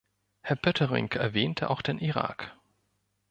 Herr 0.41 0.55
Poettering 0.55 1.11
erwähnte 1.13 1.69
auch 1.69 1.83
den 1.83 1.99
Irak. 1.99 2.53